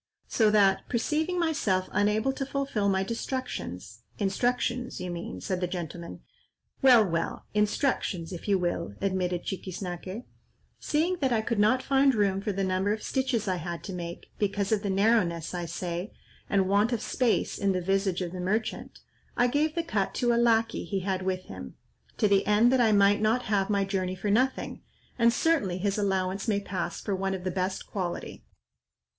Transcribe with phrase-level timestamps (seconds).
[0.27, 7.45] So that, perceiving myself unable to fulfil my destructions"—"Instructions you mean," said the gentleman;—"Well, well,
[7.53, 12.91] instructions if you will," admitted Chiquiznaque,—"seeing that I could not find room for the number
[12.91, 16.11] of stitches I had to make, because of the narrowness, I say,
[16.49, 19.01] and want of space in the visage of the merchant,
[19.37, 21.75] I gave the cut to a lacquey he had with him,
[22.17, 24.81] to the end that I might not have my journey for nothing;
[25.19, 28.43] and certainly his allowance may pass for one of the best quality."